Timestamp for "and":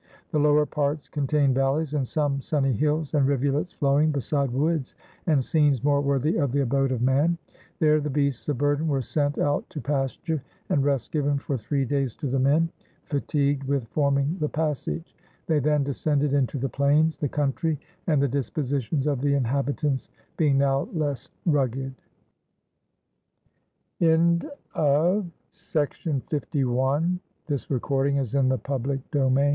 1.93-2.07, 3.13-3.27, 5.27-5.43, 10.69-10.83, 18.07-18.19